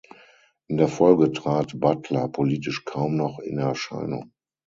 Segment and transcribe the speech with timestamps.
[0.65, 4.31] In der Folge trat Butler politisch kaum noch in Erscheinung.